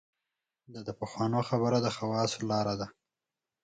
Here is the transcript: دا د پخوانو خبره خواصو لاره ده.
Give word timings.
دا 0.73 0.79
د 0.87 0.89
پخوانو 0.99 1.39
خبره 1.49 1.79
خواصو 1.97 2.39
لاره 2.49 2.73
ده. 2.79 2.87